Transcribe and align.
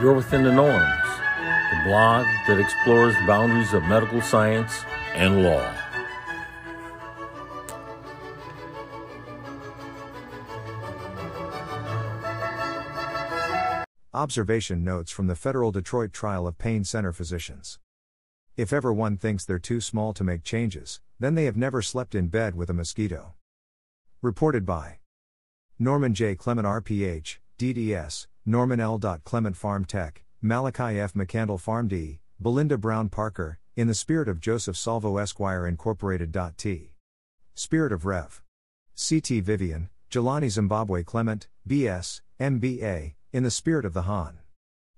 You're 0.00 0.14
Within 0.14 0.44
the 0.44 0.52
Norms, 0.52 1.08
the 1.72 1.82
blog 1.84 2.24
that 2.46 2.60
explores 2.60 3.16
the 3.16 3.26
boundaries 3.26 3.72
of 3.72 3.82
medical 3.82 4.22
science 4.22 4.84
and 5.12 5.42
law. 5.42 5.74
Observation 14.14 14.84
notes 14.84 15.10
from 15.10 15.26
the 15.26 15.34
Federal 15.34 15.72
Detroit 15.72 16.12
Trial 16.12 16.46
of 16.46 16.58
Pain 16.58 16.84
Center 16.84 17.12
physicians. 17.12 17.80
If 18.56 18.72
ever 18.72 18.92
one 18.92 19.16
thinks 19.16 19.44
they're 19.44 19.58
too 19.58 19.80
small 19.80 20.12
to 20.12 20.22
make 20.22 20.44
changes, 20.44 21.00
then 21.18 21.34
they 21.34 21.46
have 21.46 21.56
never 21.56 21.82
slept 21.82 22.14
in 22.14 22.28
bed 22.28 22.54
with 22.54 22.70
a 22.70 22.72
mosquito. 22.72 23.34
Reported 24.22 24.64
by 24.64 25.00
Norman 25.76 26.14
J. 26.14 26.36
Clement 26.36 26.68
RPH, 26.68 27.38
DDS, 27.58 28.28
Norman 28.48 28.80
L. 28.80 28.98
Clement 29.24 29.54
Pharm 29.54 29.86
Tech, 29.86 30.24
Malachi 30.40 30.98
F. 30.98 31.12
McCandle 31.12 31.60
Pharm 31.60 31.86
D, 31.86 32.20
Belinda 32.40 32.78
Brown 32.78 33.10
Parker, 33.10 33.58
in 33.76 33.88
the 33.88 33.94
spirit 33.94 34.26
of 34.26 34.40
Joseph 34.40 34.74
Salvo 34.74 35.18
Esquire 35.18 35.66
Incorporated. 35.66 36.34
T. 36.56 36.94
Spirit 37.54 37.92
of 37.92 38.06
Rev. 38.06 38.42
C.T. 38.94 39.40
Vivian, 39.40 39.90
Jelani 40.10 40.48
Zimbabwe 40.48 41.02
Clement, 41.02 41.46
B.S., 41.66 42.22
M.B.A., 42.40 43.16
in 43.34 43.42
the 43.42 43.50
spirit 43.50 43.84
of 43.84 43.92
the 43.92 44.02
Han. 44.02 44.38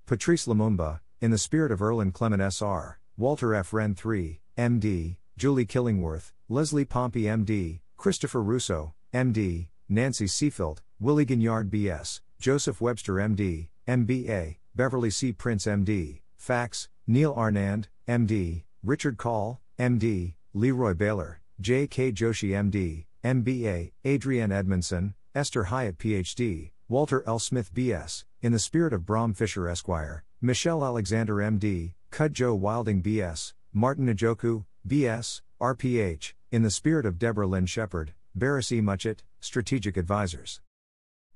Patrice 0.07 0.47
Lumumba, 0.47 1.01
in 1.21 1.33
the 1.33 1.37
spirit 1.37 1.73
of 1.73 1.83
Erland 1.83 2.15
Clement 2.15 2.41
S.R., 2.41 3.01
Walter 3.17 3.52
F. 3.52 3.73
Wren 3.73 3.96
III, 3.96 4.41
M.D., 4.57 5.17
Julie 5.37 5.67
Killingworth, 5.67 6.30
Leslie 6.49 6.85
Pompey 6.85 7.29
M.D., 7.29 7.83
Christopher 7.96 8.45
Russo, 8.45 8.95
M.D., 9.13 9.71
Nancy 9.89 10.27
Seafield, 10.27 10.83
Willie 11.01 11.27
Gignard 11.27 11.69
B.S., 11.69 12.21
Joseph 12.41 12.80
Webster 12.80 13.21
M.D., 13.21 13.69
M.B.A., 13.87 14.59
Beverly 14.74 15.10
C. 15.10 15.30
Prince 15.30 15.66
M.D., 15.66 16.23
Fax, 16.38 16.88
Neil 17.07 17.35
Anand, 17.35 17.88
M.D., 18.09 18.65
Richard 18.83 19.19
Call, 19.19 19.60
M.D., 19.79 20.37
Leroy 20.55 20.95
Baylor, 20.95 21.43
J.K. 21.61 22.13
Joshi 22.13 22.57
M.D., 22.57 23.07
M.B.A., 23.23 23.93
Adrienne 24.07 24.52
Edmondson, 24.52 25.13
Esther 25.35 25.65
Hyatt 25.65 25.99
Ph.D., 25.99 26.73
Walter 26.88 27.23
L. 27.27 27.38
Smith 27.38 27.74
B.S., 27.74 28.24
in 28.41 28.52
the 28.52 28.59
spirit 28.59 28.95
of 28.95 29.05
Brom 29.05 29.35
Fisher 29.35 29.68
Esquire, 29.68 30.24
Michelle 30.41 30.83
Alexander 30.83 31.43
M.D., 31.43 31.95
Cud 32.11 32.33
Joe 32.33 32.55
Wilding 32.55 33.02
B.S., 33.02 33.52
Martin 33.74 34.07
Njoku, 34.07 34.65
B.S., 34.87 35.43
RPH, 35.61 36.33
in 36.51 36.63
the 36.63 36.71
spirit 36.71 37.05
of 37.05 37.18
Deborah 37.18 37.46
Lynn 37.46 37.66
Shepard, 37.66 38.15
Barris 38.35 38.73
E. 38.73 38.80
Muchett, 38.80 39.18
Strategic 39.41 39.99
Advisors. 39.99 40.63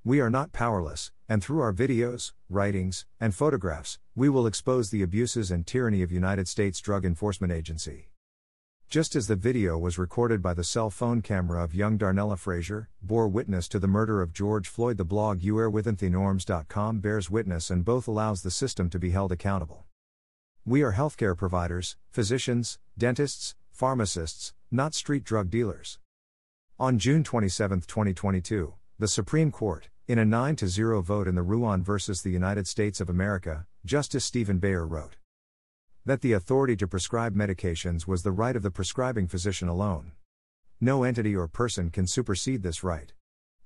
We 0.06 0.20
are 0.20 0.28
not 0.28 0.52
powerless, 0.52 1.12
and 1.30 1.42
through 1.42 1.62
our 1.62 1.72
videos, 1.72 2.32
writings, 2.50 3.06
and 3.18 3.34
photographs, 3.34 3.98
we 4.14 4.28
will 4.28 4.46
expose 4.46 4.90
the 4.90 5.02
abuses 5.02 5.50
and 5.50 5.66
tyranny 5.66 6.02
of 6.02 6.12
United 6.12 6.46
States 6.46 6.78
Drug 6.78 7.06
Enforcement 7.06 7.50
Agency. 7.50 8.10
Just 8.90 9.16
as 9.16 9.28
the 9.28 9.34
video 9.34 9.78
was 9.78 9.96
recorded 9.96 10.42
by 10.42 10.52
the 10.52 10.62
cell 10.62 10.90
phone 10.90 11.22
camera 11.22 11.64
of 11.64 11.74
young 11.74 11.96
Darnella 11.96 12.38
Frazier, 12.38 12.90
bore 13.00 13.28
witness 13.28 13.66
to 13.68 13.78
the 13.78 13.88
murder 13.88 14.20
of 14.20 14.34
George 14.34 14.68
Floyd, 14.68 14.98
the 14.98 15.06
blog 15.06 15.40
youarewithinthenorms.com 15.40 17.00
bears 17.00 17.30
witness 17.30 17.70
and 17.70 17.82
both 17.82 18.06
allows 18.06 18.42
the 18.42 18.50
system 18.50 18.90
to 18.90 18.98
be 18.98 19.08
held 19.08 19.32
accountable. 19.32 19.86
We 20.66 20.82
are 20.82 20.92
healthcare 20.92 21.34
providers, 21.34 21.96
physicians, 22.10 22.78
dentists, 22.98 23.54
pharmacists, 23.72 24.52
not 24.70 24.92
street 24.92 25.24
drug 25.24 25.48
dealers. 25.48 25.98
On 26.78 26.98
June 26.98 27.24
27, 27.24 27.80
2022, 27.80 28.74
the 28.98 29.08
Supreme 29.08 29.50
Court, 29.50 29.88
in 30.06 30.18
a 30.18 30.24
9 30.24 30.58
0 30.58 31.00
vote 31.00 31.26
in 31.26 31.34
the 31.34 31.42
Ruan 31.42 31.82
versus 31.82 32.20
the 32.20 32.30
United 32.30 32.66
States 32.66 33.00
of 33.00 33.08
America, 33.08 33.66
Justice 33.86 34.24
Stephen 34.24 34.60
Breyer 34.60 34.88
wrote 34.88 35.16
that 36.04 36.20
the 36.20 36.34
authority 36.34 36.76
to 36.76 36.86
prescribe 36.86 37.34
medications 37.34 38.06
was 38.06 38.22
the 38.22 38.30
right 38.30 38.54
of 38.54 38.62
the 38.62 38.70
prescribing 38.70 39.26
physician 39.26 39.68
alone. 39.68 40.12
No 40.78 41.02
entity 41.02 41.34
or 41.34 41.48
person 41.48 41.88
can 41.88 42.06
supersede 42.06 42.62
this 42.62 42.84
right. 42.84 43.14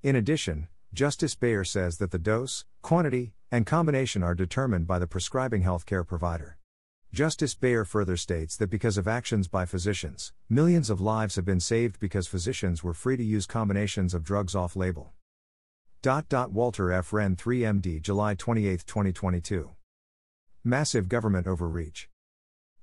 In 0.04 0.14
addition, 0.14 0.68
Justice 0.94 1.34
Breyer 1.34 1.66
says 1.66 1.98
that 1.98 2.12
the 2.12 2.18
dose, 2.18 2.64
quantity, 2.82 3.32
and 3.50 3.66
combination 3.66 4.22
are 4.22 4.36
determined 4.36 4.86
by 4.86 5.00
the 5.00 5.08
prescribing 5.08 5.64
healthcare 5.64 6.06
provider. 6.06 6.58
Justice 7.12 7.56
Breyer 7.56 7.84
further 7.84 8.16
states 8.16 8.56
that 8.58 8.70
because 8.70 8.96
of 8.96 9.08
actions 9.08 9.48
by 9.48 9.64
physicians, 9.64 10.32
millions 10.48 10.88
of 10.88 11.00
lives 11.00 11.34
have 11.34 11.44
been 11.44 11.58
saved 11.58 11.98
because 11.98 12.28
physicians 12.28 12.84
were 12.84 12.94
free 12.94 13.16
to 13.16 13.24
use 13.24 13.46
combinations 13.46 14.14
of 14.14 14.22
drugs 14.22 14.54
off 14.54 14.76
label. 14.76 15.14
Walter 16.06 16.92
F. 16.92 17.12
Wren 17.12 17.34
3 17.34 17.60
MD 17.60 18.00
July 18.00 18.34
28, 18.34 18.86
2022. 18.86 19.70
Massive 20.62 21.08
government 21.08 21.48
overreach. 21.48 22.08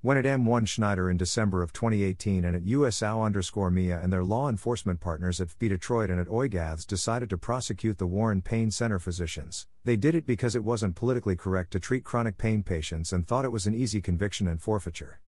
When 0.02 0.18
at 0.18 0.26
M1 0.26 0.68
Schneider 0.68 1.10
in 1.10 1.16
December 1.16 1.64
of 1.64 1.72
2018 1.72 2.44
and 2.44 2.56
at 2.58 2.66
USAO 2.66 3.26
underscore 3.26 3.72
MIA 3.72 4.02
and 4.04 4.12
their 4.12 4.26
law 4.26 4.50
enforcement 4.50 5.00
partners 5.00 5.40
at 5.40 5.48
FB 5.48 5.70
Detroit 5.70 6.10
and 6.10 6.20
at 6.20 6.28
OIGATHS 6.28 6.86
decided 6.86 7.30
to 7.30 7.38
prosecute 7.38 8.00
the 8.00 8.06
Warren 8.06 8.42
Pain 8.42 8.70
Center 8.70 9.00
physicians, 9.00 9.66
they 9.86 9.96
did 9.96 10.14
it 10.14 10.26
because 10.26 10.54
it 10.54 10.66
wasn't 10.66 10.96
politically 10.96 11.38
correct 11.38 11.72
to 11.72 11.80
treat 11.80 12.04
chronic 12.04 12.38
pain 12.38 12.64
patients 12.64 13.14
and 13.14 13.26
thought 13.26 13.46
it 13.46 13.52
was 13.52 13.66
an 13.66 13.74
easy 13.74 14.02
conviction 14.02 14.46
and 14.46 14.62
forfeiture. 14.62 15.22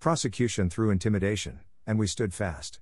Prosecution 0.00 0.68
through 0.68 0.90
intimidation, 0.90 1.60
and 1.86 1.98
we 1.98 2.06
stood 2.06 2.34
fast. 2.34 2.78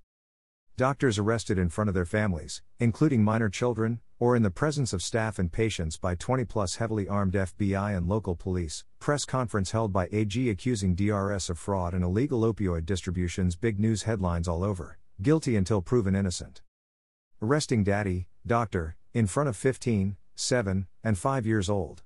Doctors 0.76 1.20
arrested 1.20 1.56
in 1.56 1.68
front 1.68 1.86
of 1.86 1.94
their 1.94 2.04
families, 2.04 2.60
including 2.80 3.22
minor 3.22 3.48
children, 3.48 4.00
or 4.18 4.34
in 4.34 4.42
the 4.42 4.50
presence 4.50 4.92
of 4.92 5.04
staff 5.04 5.38
and 5.38 5.52
patients 5.52 5.96
by 5.96 6.16
20 6.16 6.44
plus 6.46 6.76
heavily 6.76 7.06
armed 7.06 7.34
FBI 7.34 7.96
and 7.96 8.08
local 8.08 8.34
police. 8.34 8.82
Press 8.98 9.24
conference 9.24 9.70
held 9.70 9.92
by 9.92 10.08
AG 10.10 10.50
accusing 10.50 10.96
DRS 10.96 11.48
of 11.48 11.60
fraud 11.60 11.94
and 11.94 12.02
illegal 12.02 12.40
opioid 12.40 12.84
distributions. 12.86 13.54
Big 13.54 13.78
news 13.78 14.02
headlines 14.02 14.48
all 14.48 14.64
over. 14.64 14.98
Guilty 15.22 15.54
until 15.54 15.80
proven 15.80 16.16
innocent. 16.16 16.60
Arresting 17.40 17.84
daddy, 17.84 18.26
doctor, 18.44 18.96
in 19.12 19.28
front 19.28 19.48
of 19.48 19.56
15, 19.56 20.16
7, 20.34 20.86
and 21.04 21.16
5 21.16 21.46
years 21.46 21.70
old. 21.70 22.02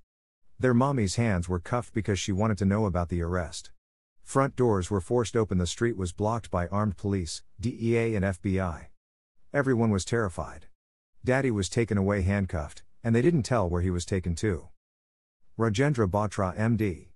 Their 0.60 0.74
mommy's 0.74 1.16
hands 1.16 1.48
were 1.48 1.58
cuffed 1.58 1.94
because 1.94 2.18
she 2.18 2.32
wanted 2.32 2.58
to 2.58 2.66
know 2.66 2.84
about 2.84 3.08
the 3.08 3.22
arrest. 3.22 3.70
Front 4.28 4.56
doors 4.56 4.90
were 4.90 5.00
forced 5.00 5.34
open, 5.34 5.56
the 5.56 5.66
street 5.66 5.96
was 5.96 6.12
blocked 6.12 6.50
by 6.50 6.66
armed 6.66 6.98
police, 6.98 7.42
DEA, 7.58 8.14
and 8.14 8.26
FBI. 8.26 8.88
Everyone 9.54 9.88
was 9.88 10.04
terrified. 10.04 10.66
Daddy 11.24 11.50
was 11.50 11.70
taken 11.70 11.96
away 11.96 12.20
handcuffed, 12.20 12.82
and 13.02 13.14
they 13.14 13.22
didn't 13.22 13.44
tell 13.44 13.70
where 13.70 13.80
he 13.80 13.88
was 13.88 14.04
taken 14.04 14.34
to. 14.34 14.68
Rajendra 15.58 16.06
Bothra, 16.10 16.54
MD. 16.58 17.06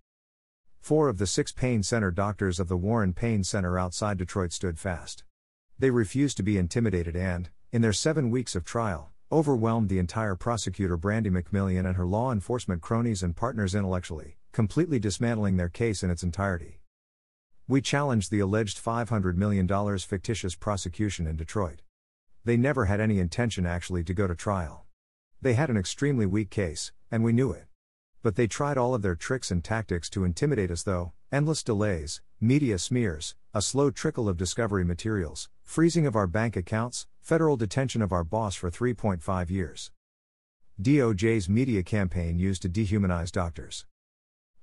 Four 0.80 1.10
of 1.10 1.18
the 1.18 1.26
six 1.26 1.52
pain 1.52 1.82
center 1.82 2.10
doctors 2.10 2.58
of 2.58 2.68
the 2.68 2.78
Warren 2.78 3.12
Pain 3.12 3.44
Center 3.44 3.78
outside 3.78 4.16
Detroit 4.16 4.50
stood 4.50 4.78
fast. 4.78 5.22
They 5.78 5.90
refused 5.90 6.38
to 6.38 6.42
be 6.42 6.56
intimidated 6.56 7.14
and, 7.14 7.50
in 7.72 7.82
their 7.82 7.92
seven 7.92 8.30
weeks 8.30 8.56
of 8.56 8.64
trial, 8.64 9.10
overwhelmed 9.30 9.90
the 9.90 9.98
entire 9.98 10.34
prosecutor 10.34 10.96
Brandy 10.96 11.28
McMillion 11.28 11.86
and 11.86 11.96
her 11.96 12.06
law 12.06 12.32
enforcement 12.32 12.80
cronies 12.80 13.22
and 13.22 13.36
partners 13.36 13.74
intellectually, 13.74 14.38
completely 14.52 14.98
dismantling 14.98 15.58
their 15.58 15.68
case 15.68 16.02
in 16.02 16.10
its 16.10 16.22
entirety. 16.22 16.78
We 17.72 17.80
challenged 17.80 18.30
the 18.30 18.40
alleged 18.40 18.84
$500 18.84 19.34
million 19.36 19.66
fictitious 19.98 20.54
prosecution 20.54 21.26
in 21.26 21.36
Detroit. 21.36 21.80
They 22.44 22.58
never 22.58 22.84
had 22.84 23.00
any 23.00 23.18
intention 23.18 23.64
actually 23.64 24.04
to 24.04 24.12
go 24.12 24.26
to 24.26 24.34
trial. 24.34 24.84
They 25.40 25.54
had 25.54 25.70
an 25.70 25.78
extremely 25.78 26.26
weak 26.26 26.50
case, 26.50 26.92
and 27.10 27.24
we 27.24 27.32
knew 27.32 27.50
it. 27.50 27.68
But 28.22 28.36
they 28.36 28.46
tried 28.46 28.76
all 28.76 28.94
of 28.94 29.00
their 29.00 29.14
tricks 29.14 29.50
and 29.50 29.64
tactics 29.64 30.10
to 30.10 30.24
intimidate 30.24 30.70
us, 30.70 30.82
though 30.82 31.14
endless 31.32 31.62
delays, 31.62 32.20
media 32.42 32.78
smears, 32.78 33.36
a 33.54 33.62
slow 33.62 33.90
trickle 33.90 34.28
of 34.28 34.36
discovery 34.36 34.84
materials, 34.84 35.48
freezing 35.64 36.06
of 36.06 36.14
our 36.14 36.26
bank 36.26 36.56
accounts, 36.56 37.06
federal 37.22 37.56
detention 37.56 38.02
of 38.02 38.12
our 38.12 38.22
boss 38.22 38.54
for 38.54 38.70
3.5 38.70 39.48
years. 39.48 39.90
DOJ's 40.78 41.48
media 41.48 41.82
campaign 41.82 42.38
used 42.38 42.60
to 42.60 42.68
dehumanize 42.68 43.32
doctors. 43.32 43.86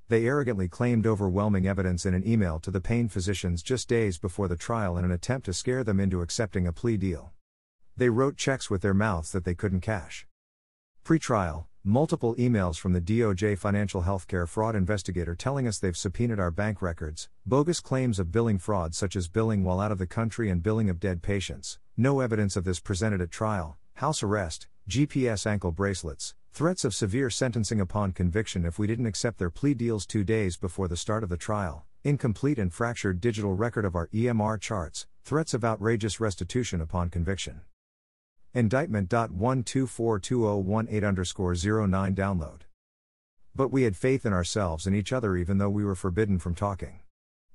They 0.10 0.26
arrogantly 0.26 0.68
claimed 0.68 1.06
overwhelming 1.06 1.68
evidence 1.68 2.04
in 2.04 2.16
an 2.16 2.28
email 2.28 2.60
to 2.62 2.72
the 2.72 2.82
pain 2.82 3.10
physicians 3.10 3.62
just 3.62 3.88
days 3.88 4.18
before 4.18 4.48
the 4.48 4.56
trial 4.56 4.98
in 4.98 5.06
an 5.06 5.12
attempt 5.12 5.46
to 5.46 5.54
scare 5.54 5.84
them 5.84 6.00
into 6.00 6.24
accepting 6.24 6.66
a 6.66 6.74
plea 6.74 6.98
deal. 6.98 7.32
They 7.96 8.10
wrote 8.10 8.36
checks 8.36 8.72
with 8.72 8.82
their 8.82 8.96
mouths 8.96 9.32
that 9.34 9.46
they 9.46 9.54
couldn't 9.54 9.82
cash. 9.82 10.26
Pre 11.04 11.20
trial, 11.20 11.68
multiple 11.84 12.34
emails 12.38 12.80
from 12.80 12.94
the 12.94 13.02
DOJ 13.02 13.56
financial 13.56 14.02
healthcare 14.02 14.48
fraud 14.48 14.76
investigator 14.76 15.36
telling 15.36 15.68
us 15.68 15.78
they've 15.78 15.96
subpoenaed 15.96 16.40
our 16.40 16.50
bank 16.50 16.82
records, 16.82 17.30
bogus 17.46 17.80
claims 17.80 18.18
of 18.18 18.32
billing 18.32 18.58
fraud 18.58 18.96
such 18.96 19.16
as 19.16 19.28
billing 19.28 19.64
while 19.64 19.80
out 19.80 19.92
of 19.92 20.00
the 20.00 20.08
country 20.08 20.50
and 20.50 20.64
billing 20.64 20.90
of 20.90 21.00
dead 21.00 21.22
patients, 21.22 21.78
no 21.96 22.20
evidence 22.20 22.56
of 22.56 22.64
this 22.64 22.80
presented 22.80 23.22
at 23.22 23.30
trial, 23.30 23.78
house 23.94 24.24
arrest, 24.24 24.68
GPS 24.90 25.46
ankle 25.46 25.72
bracelets, 25.72 26.34
Threats 26.52 26.84
of 26.84 26.94
severe 26.94 27.30
sentencing 27.30 27.80
upon 27.80 28.12
conviction 28.12 28.66
if 28.66 28.78
we 28.78 28.88
didn't 28.88 29.06
accept 29.06 29.38
their 29.38 29.50
plea 29.50 29.74
deals 29.74 30.06
two 30.06 30.26
days 30.26 30.58
before 30.58 30.90
the 30.90 30.98
start 30.98 31.24
of 31.24 31.30
the 31.30 31.38
trial, 31.38 31.86
incomplete 32.04 32.60
and 32.60 32.74
fractured 32.74 33.22
digital 33.22 33.54
record 33.54 33.86
of 33.86 33.96
our 33.96 34.08
EMR 34.08 34.60
charts, 34.60 35.08
threats 35.24 35.54
of 35.54 35.64
outrageous 35.64 36.20
restitution 36.20 36.82
upon 36.82 37.10
conviction. 37.10 37.62
Indictment.1242018 38.54 41.08
underscore 41.08 41.54
09 41.54 42.16
download. 42.16 42.62
But 43.56 43.70
we 43.70 43.84
had 43.84 43.96
faith 43.96 44.26
in 44.26 44.34
ourselves 44.34 44.86
and 44.88 44.96
each 44.96 45.14
other 45.14 45.38
even 45.38 45.60
though 45.60 45.70
we 45.70 45.86
were 45.86 45.96
forbidden 45.96 46.40
from 46.40 46.56
talking. 46.56 47.02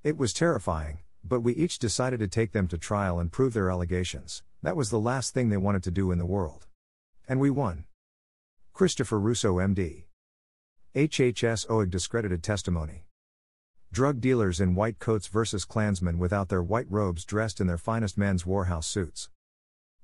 It 0.02 0.16
was 0.16 0.32
terrifying, 0.32 1.00
but 1.22 1.40
we 1.40 1.52
each 1.54 1.78
decided 1.78 2.20
to 2.20 2.28
take 2.28 2.52
them 2.52 2.68
to 2.68 2.78
trial 2.78 3.18
and 3.18 3.32
prove 3.32 3.52
their 3.54 3.70
allegations. 3.70 4.42
That 4.62 4.76
was 4.76 4.90
the 4.90 5.00
last 5.00 5.34
thing 5.34 5.50
they 5.50 5.56
wanted 5.56 5.82
to 5.82 5.90
do 5.90 6.10
in 6.10 6.18
the 6.18 6.26
world. 6.26 6.66
And 7.28 7.40
we 7.40 7.50
won. 7.50 7.84
Christopher 8.74 9.20
Russo, 9.20 9.58
MD. 9.58 10.06
HHS 10.96 11.70
OIG 11.70 11.90
discredited 11.90 12.42
testimony. 12.42 13.04
Drug 13.92 14.20
dealers 14.20 14.60
in 14.60 14.74
white 14.74 14.98
coats 14.98 15.28
versus 15.28 15.64
Klansmen 15.64 16.18
without 16.18 16.48
their 16.48 16.60
white 16.60 16.90
robes 16.90 17.24
dressed 17.24 17.60
in 17.60 17.68
their 17.68 17.78
finest 17.78 18.18
men's 18.18 18.42
Wearhouse 18.42 18.82
suits. 18.82 19.30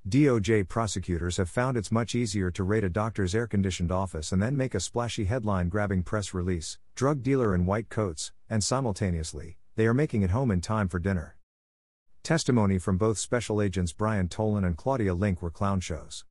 DOJ 0.08 0.68
prosecutors 0.68 1.36
have 1.38 1.50
found 1.50 1.76
it's 1.76 1.90
much 1.90 2.14
easier 2.14 2.52
to 2.52 2.62
raid 2.62 2.84
a 2.84 2.88
doctor's 2.88 3.34
air 3.34 3.48
conditioned 3.48 3.90
office 3.90 4.30
and 4.30 4.40
then 4.40 4.56
make 4.56 4.76
a 4.76 4.78
splashy 4.78 5.24
headline 5.24 5.68
grabbing 5.68 6.04
press 6.04 6.32
release 6.32 6.78
drug 6.94 7.24
dealer 7.24 7.56
in 7.56 7.66
white 7.66 7.88
coats, 7.88 8.30
and 8.48 8.62
simultaneously, 8.62 9.56
they 9.74 9.86
are 9.88 9.92
making 9.92 10.22
it 10.22 10.30
home 10.30 10.52
in 10.52 10.60
time 10.60 10.86
for 10.86 11.00
dinner. 11.00 11.36
Testimony 12.22 12.78
from 12.78 12.98
both 12.98 13.18
Special 13.18 13.60
Agents 13.60 13.92
Brian 13.92 14.28
Tolan 14.28 14.64
and 14.64 14.76
Claudia 14.76 15.12
Link 15.12 15.42
were 15.42 15.50
clown 15.50 15.80
shows. 15.80 16.24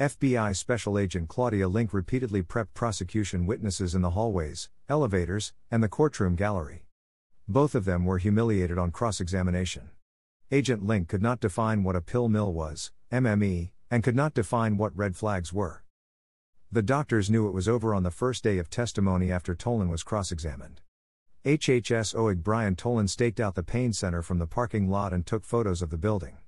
FBI 0.00 0.56
Special 0.56 0.98
Agent 0.98 1.28
Claudia 1.28 1.68
Link 1.68 1.92
repeatedly 1.92 2.42
prepped 2.42 2.72
prosecution 2.72 3.44
witnesses 3.44 3.94
in 3.94 4.00
the 4.00 4.12
hallways, 4.12 4.70
elevators, 4.88 5.52
and 5.70 5.82
the 5.82 5.90
courtroom 5.90 6.36
gallery. 6.36 6.86
Both 7.46 7.74
of 7.74 7.84
them 7.84 8.06
were 8.06 8.16
humiliated 8.16 8.78
on 8.78 8.92
cross 8.92 9.20
examination. 9.20 9.90
Agent 10.50 10.82
Link 10.86 11.08
could 11.08 11.20
not 11.20 11.38
define 11.38 11.82
what 11.82 11.96
a 11.96 12.00
pill 12.00 12.30
mill 12.30 12.50
was, 12.50 12.92
MME, 13.12 13.72
and 13.90 14.02
could 14.02 14.16
not 14.16 14.32
define 14.32 14.78
what 14.78 14.96
red 14.96 15.16
flags 15.16 15.52
were. 15.52 15.84
The 16.72 16.80
doctors 16.80 17.28
knew 17.28 17.46
it 17.46 17.52
was 17.52 17.68
over 17.68 17.94
on 17.94 18.02
the 18.02 18.10
first 18.10 18.42
day 18.42 18.56
of 18.56 18.70
testimony 18.70 19.30
after 19.30 19.54
Tolan 19.54 19.90
was 19.90 20.02
cross 20.02 20.32
examined. 20.32 20.80
HHS 21.44 22.14
OIG 22.14 22.42
Brian 22.42 22.74
Tolan 22.74 23.10
staked 23.10 23.38
out 23.38 23.54
the 23.54 23.62
pain 23.62 23.92
center 23.92 24.22
from 24.22 24.38
the 24.38 24.46
parking 24.46 24.88
lot 24.88 25.12
and 25.12 25.26
took 25.26 25.44
photos 25.44 25.82
of 25.82 25.90
the 25.90 25.98
building. 25.98 26.38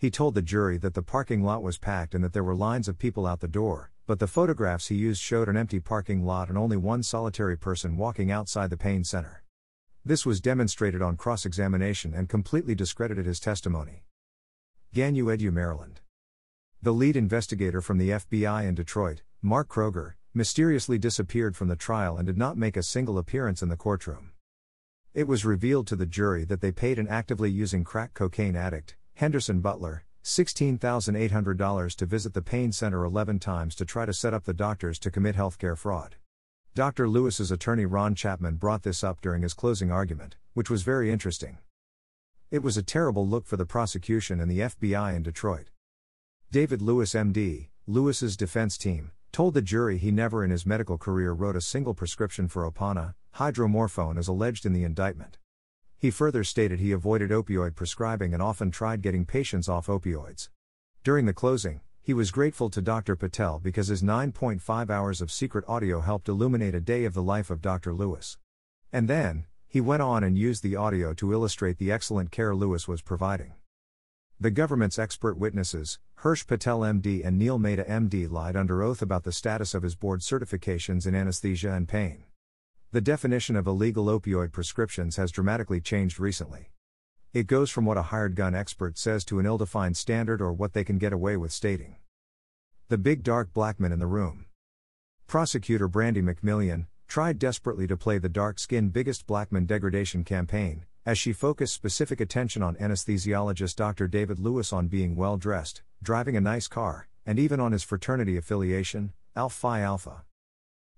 He 0.00 0.10
told 0.10 0.34
the 0.34 0.40
jury 0.40 0.78
that 0.78 0.94
the 0.94 1.02
parking 1.02 1.44
lot 1.44 1.62
was 1.62 1.76
packed 1.76 2.14
and 2.14 2.24
that 2.24 2.32
there 2.32 2.42
were 2.42 2.54
lines 2.54 2.88
of 2.88 2.98
people 2.98 3.26
out 3.26 3.40
the 3.40 3.46
door, 3.46 3.90
but 4.06 4.18
the 4.18 4.26
photographs 4.26 4.86
he 4.88 4.94
used 4.94 5.20
showed 5.20 5.46
an 5.46 5.58
empty 5.58 5.78
parking 5.78 6.24
lot 6.24 6.48
and 6.48 6.56
only 6.56 6.78
one 6.78 7.02
solitary 7.02 7.58
person 7.58 7.98
walking 7.98 8.32
outside 8.32 8.70
the 8.70 8.78
pain 8.78 9.04
center. 9.04 9.44
This 10.02 10.24
was 10.24 10.40
demonstrated 10.40 11.02
on 11.02 11.18
cross 11.18 11.44
examination 11.44 12.14
and 12.14 12.30
completely 12.30 12.74
discredited 12.74 13.26
his 13.26 13.40
testimony. 13.40 14.04
Ganiu 14.94 15.24
Edu, 15.24 15.52
Maryland. 15.52 16.00
The 16.80 16.94
lead 16.94 17.14
investigator 17.14 17.82
from 17.82 17.98
the 17.98 18.08
FBI 18.08 18.66
in 18.66 18.74
Detroit, 18.74 19.20
Mark 19.42 19.68
Kroger, 19.68 20.14
mysteriously 20.32 20.96
disappeared 20.96 21.56
from 21.56 21.68
the 21.68 21.76
trial 21.76 22.16
and 22.16 22.26
did 22.26 22.38
not 22.38 22.56
make 22.56 22.78
a 22.78 22.82
single 22.82 23.18
appearance 23.18 23.62
in 23.62 23.68
the 23.68 23.76
courtroom. 23.76 24.32
It 25.12 25.28
was 25.28 25.44
revealed 25.44 25.86
to 25.88 25.96
the 25.96 26.06
jury 26.06 26.46
that 26.46 26.62
they 26.62 26.72
paid 26.72 26.98
an 26.98 27.06
actively 27.06 27.50
using 27.50 27.84
crack 27.84 28.14
cocaine 28.14 28.56
addict, 28.56 28.96
Henderson 29.20 29.60
Butler, 29.60 30.04
$16,800 30.24 31.94
to 31.96 32.06
visit 32.06 32.32
the 32.32 32.40
pain 32.40 32.72
center 32.72 33.04
11 33.04 33.38
times 33.38 33.74
to 33.74 33.84
try 33.84 34.06
to 34.06 34.14
set 34.14 34.32
up 34.32 34.44
the 34.44 34.54
doctors 34.54 34.98
to 34.98 35.10
commit 35.10 35.36
healthcare 35.36 35.76
fraud. 35.76 36.16
Dr. 36.74 37.06
Lewis's 37.06 37.50
attorney 37.50 37.84
Ron 37.84 38.14
Chapman 38.14 38.54
brought 38.54 38.82
this 38.82 39.04
up 39.04 39.20
during 39.20 39.42
his 39.42 39.52
closing 39.52 39.92
argument, 39.92 40.36
which 40.54 40.70
was 40.70 40.84
very 40.84 41.10
interesting. 41.10 41.58
It 42.50 42.62
was 42.62 42.78
a 42.78 42.82
terrible 42.82 43.28
look 43.28 43.44
for 43.44 43.58
the 43.58 43.66
prosecution 43.66 44.40
and 44.40 44.50
the 44.50 44.60
FBI 44.60 45.14
in 45.14 45.22
Detroit. 45.22 45.68
David 46.50 46.80
Lewis, 46.80 47.12
MD, 47.12 47.68
Lewis's 47.86 48.38
defense 48.38 48.78
team, 48.78 49.10
told 49.32 49.52
the 49.52 49.60
jury 49.60 49.98
he 49.98 50.10
never 50.10 50.42
in 50.42 50.50
his 50.50 50.64
medical 50.64 50.96
career 50.96 51.34
wrote 51.34 51.56
a 51.56 51.60
single 51.60 51.92
prescription 51.92 52.48
for 52.48 52.66
Opana, 52.66 53.12
hydromorphone 53.34 54.16
as 54.16 54.28
alleged 54.28 54.64
in 54.64 54.72
the 54.72 54.84
indictment. 54.84 55.36
He 56.00 56.10
further 56.10 56.44
stated 56.44 56.80
he 56.80 56.92
avoided 56.92 57.30
opioid 57.30 57.74
prescribing 57.74 58.32
and 58.32 58.42
often 58.42 58.70
tried 58.70 59.02
getting 59.02 59.26
patients 59.26 59.68
off 59.68 59.88
opioids. 59.88 60.48
During 61.04 61.26
the 61.26 61.34
closing, 61.34 61.82
he 62.00 62.14
was 62.14 62.30
grateful 62.30 62.70
to 62.70 62.80
Dr. 62.80 63.16
Patel 63.16 63.58
because 63.58 63.88
his 63.88 64.02
9.5 64.02 64.88
hours 64.88 65.20
of 65.20 65.30
secret 65.30 65.62
audio 65.68 66.00
helped 66.00 66.30
illuminate 66.30 66.74
a 66.74 66.80
day 66.80 67.04
of 67.04 67.12
the 67.12 67.22
life 67.22 67.50
of 67.50 67.60
Dr. 67.60 67.92
Lewis. 67.92 68.38
And 68.90 69.08
then, 69.08 69.44
he 69.68 69.82
went 69.82 70.00
on 70.00 70.24
and 70.24 70.38
used 70.38 70.62
the 70.62 70.74
audio 70.74 71.12
to 71.12 71.34
illustrate 71.34 71.76
the 71.76 71.92
excellent 71.92 72.30
care 72.30 72.54
Lewis 72.54 72.88
was 72.88 73.02
providing. 73.02 73.52
The 74.40 74.50
government's 74.50 74.98
expert 74.98 75.36
witnesses, 75.36 75.98
Hirsch 76.14 76.46
Patel 76.46 76.80
MD 76.80 77.22
and 77.22 77.36
Neil 77.36 77.58
Mehta 77.58 77.84
MD, 77.84 78.30
lied 78.30 78.56
under 78.56 78.82
oath 78.82 79.02
about 79.02 79.24
the 79.24 79.32
status 79.32 79.74
of 79.74 79.82
his 79.82 79.96
board 79.96 80.20
certifications 80.20 81.06
in 81.06 81.14
anesthesia 81.14 81.74
and 81.74 81.86
pain. 81.86 82.24
The 82.92 83.00
definition 83.00 83.54
of 83.54 83.68
illegal 83.68 84.06
opioid 84.06 84.50
prescriptions 84.50 85.14
has 85.14 85.30
dramatically 85.30 85.80
changed 85.80 86.18
recently. 86.18 86.72
It 87.32 87.46
goes 87.46 87.70
from 87.70 87.84
what 87.84 87.96
a 87.96 88.02
hired 88.02 88.34
gun 88.34 88.52
expert 88.52 88.98
says 88.98 89.24
to 89.26 89.38
an 89.38 89.46
ill 89.46 89.58
defined 89.58 89.96
standard 89.96 90.40
or 90.40 90.52
what 90.52 90.72
they 90.72 90.82
can 90.82 90.98
get 90.98 91.12
away 91.12 91.36
with 91.36 91.52
stating. 91.52 91.94
The 92.88 92.98
big 92.98 93.22
dark 93.22 93.52
black 93.52 93.78
man 93.78 93.92
in 93.92 94.00
the 94.00 94.08
room. 94.08 94.46
Prosecutor 95.28 95.86
Brandy 95.86 96.20
McMillion 96.20 96.86
tried 97.06 97.38
desperately 97.38 97.86
to 97.86 97.96
play 97.96 98.18
the 98.18 98.28
dark 98.28 98.58
skinned 98.58 98.92
biggest 98.92 99.24
black 99.24 99.52
man 99.52 99.66
degradation 99.66 100.24
campaign, 100.24 100.84
as 101.06 101.16
she 101.16 101.32
focused 101.32 101.74
specific 101.74 102.20
attention 102.20 102.60
on 102.60 102.74
anesthesiologist 102.74 103.76
Dr. 103.76 104.08
David 104.08 104.40
Lewis 104.40 104.72
on 104.72 104.88
being 104.88 105.14
well 105.14 105.36
dressed, 105.36 105.84
driving 106.02 106.36
a 106.36 106.40
nice 106.40 106.66
car, 106.66 107.06
and 107.24 107.38
even 107.38 107.60
on 107.60 107.70
his 107.70 107.84
fraternity 107.84 108.36
affiliation, 108.36 109.12
Alpha 109.36 109.68
Alpha. 109.68 110.24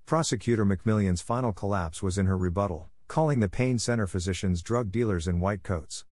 Prosecutor 0.07 0.67
McMillion's 0.67 1.23
final 1.23 1.53
collapse 1.53 2.03
was 2.03 2.19
in 2.19 2.27
her 2.27 2.37
rebuttal, 2.37 2.91
calling 3.09 3.41
the 3.41 3.49
pain 3.49 3.79
center 3.79 4.07
physicians 4.07 4.63
drug 4.63 4.91
dealers 4.91 5.27
in 5.27 5.41
white 5.41 5.63
coats. 5.63 6.05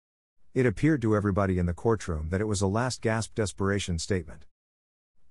It 0.54 0.66
appeared 0.66 1.02
to 1.02 1.14
everybody 1.14 1.58
in 1.58 1.66
the 1.66 1.74
courtroom 1.74 2.28
that 2.30 2.40
it 2.40 2.46
was 2.46 2.60
a 2.60 2.66
last 2.66 3.02
gasp 3.02 3.34
desperation 3.34 3.98
statement. 3.98 4.46